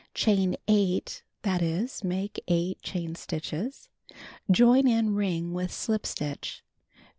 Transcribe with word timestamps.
Chain 0.15 0.55
8; 0.67 1.21
that 1.43 1.61
is, 1.61 2.03
make 2.03 2.43
8 2.47 2.81
chain 2.81 3.13
stitches. 3.13 3.87
Join 4.49 4.87
in 4.87 5.13
ring 5.13 5.53
with 5.53 5.71
slip 5.71 6.07
stitch. 6.07 6.63